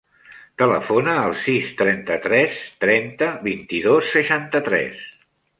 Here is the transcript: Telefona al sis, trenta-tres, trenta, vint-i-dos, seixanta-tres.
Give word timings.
Telefona 0.61 1.17
al 1.25 1.35
sis, 1.41 1.69
trenta-tres, 1.83 2.57
trenta, 2.87 3.31
vint-i-dos, 3.51 4.11
seixanta-tres. 4.19 5.09